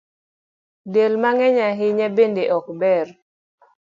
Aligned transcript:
Del 0.93 1.13
mang’eny 1.23 1.57
ahinya 1.69 2.07
bende 2.17 2.43
ok 2.57 2.67
ber 2.81 3.07